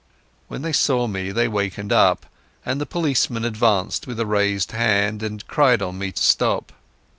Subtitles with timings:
[0.47, 2.25] When they saw me they wakened up,
[2.65, 6.71] and the policeman advanced with raised hand, and cried on me to stop.